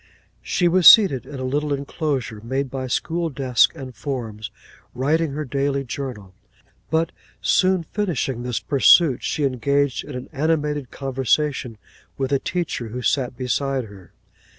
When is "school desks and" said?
2.87-3.95